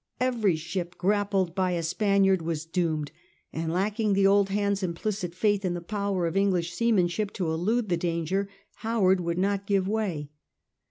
Every 0.19 0.55
ship 0.55 0.97
grappled 0.97 1.53
by 1.53 1.73
a 1.73 1.83
Spaniard 1.83 2.41
was 2.41 2.65
doomed; 2.65 3.11
and 3.53 3.71
lacking 3.71 4.13
the 4.13 4.25
old 4.25 4.49
hands' 4.49 4.81
implicit 4.81 5.35
faith 5.35 5.63
in 5.63 5.75
the 5.75 5.79
power 5.79 6.25
of 6.25 6.35
English 6.35 6.73
seamanship 6.73 7.31
to 7.33 7.51
elude 7.51 7.87
the 7.89 7.97
danger, 7.97 8.49
Howard 8.77 9.19
would 9.21 9.37
not 9.37 9.67
give 9.67 9.87
way. 9.87 10.31